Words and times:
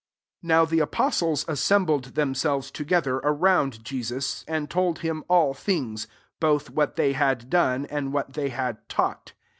30 0.41 0.47
Now 0.47 0.65
the 0.65 0.79
apostles 0.79 1.45
assem 1.45 1.87
>led 1.87 2.15
themselves 2.15 2.71
together 2.71 3.19
a 3.19 3.35
ound 3.45 3.83
Jesus; 3.85 4.43
and 4.47 4.67
told 4.67 4.97
him 5.05 5.23
all 5.27 5.55
bings, 5.63 6.07
[both] 6.39 6.71
what 6.71 6.95
they 6.95 7.13
had 7.13 7.51
bne^and 7.51 8.09
what 8.09 8.33
they 8.33 8.49
had 8.49 8.89
taught. 8.89 9.33